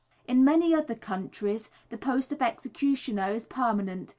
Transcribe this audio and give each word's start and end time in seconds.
In 0.27 0.43
many 0.43 0.73
other 0.73 0.95
countries 0.95 1.69
the 1.89 1.97
post 1.99 2.31
of 2.31 2.41
executioner 2.41 3.29
is 3.33 3.45
permanent. 3.45 4.09